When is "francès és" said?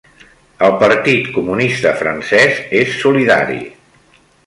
2.01-2.99